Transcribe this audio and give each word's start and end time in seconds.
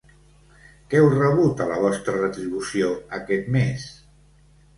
Què 0.93 1.01
heu 1.01 1.09
rebut 1.15 1.61
a 1.65 1.67
la 1.73 1.77
vostra 1.83 2.15
retribució 2.17 2.89
aquest 3.19 3.53
mes? 3.59 3.87